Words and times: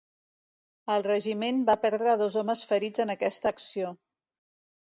El 0.93 1.03
regiment 1.07 1.59
va 1.69 1.77
perdre 1.85 2.17
dos 2.23 2.39
homes 2.43 2.65
ferits 2.73 3.05
en 3.07 3.15
aquesta 3.19 3.53
acció. 3.55 3.93